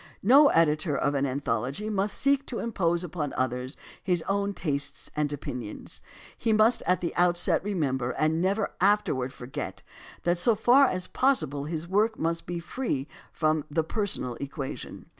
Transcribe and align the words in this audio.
But 0.23 0.27
no 0.29 0.47
editor 0.47 0.97
of 0.97 1.13
an 1.13 1.27
anthology 1.27 1.87
must 1.87 2.17
seek 2.17 2.47
to 2.47 2.57
impose 2.57 3.03
upon 3.03 3.33
others 3.37 3.77
his 4.03 4.23
own 4.23 4.51
tastes 4.55 5.11
and 5.15 5.31
opinions. 5.31 6.01
He 6.35 6.53
must 6.53 6.81
at 6.87 7.01
the 7.01 7.15
outset 7.15 7.63
remember 7.63 8.09
and 8.09 8.41
never 8.41 8.73
afterward 8.81 9.31
forget 9.31 9.83
that 10.23 10.39
so 10.39 10.55
far 10.55 10.85
as 10.87 11.05
possible 11.05 11.65
his 11.65 11.87
work 11.87 12.17
must 12.17 12.47
be 12.47 12.59
free 12.59 13.07
from 13.31 13.63
the 13.69 13.83
personal 13.83 14.33
equation. 14.41 15.05